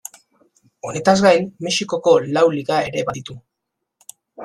Honetaz 0.91 1.13
gain 1.27 1.45
Mexikoko 1.67 2.17
lau 2.39 2.47
liga 2.59 2.83
ere 2.91 3.09
baditu. 3.11 3.41